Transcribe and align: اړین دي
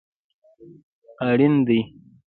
اړین 1.27 1.55
دي 1.67 1.79